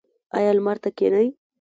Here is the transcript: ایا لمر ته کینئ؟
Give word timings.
ایا 0.37 0.51
لمر 0.57 0.77
ته 0.83 0.89
کینئ؟ 0.97 1.27